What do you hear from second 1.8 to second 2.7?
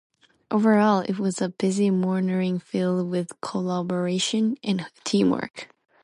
morning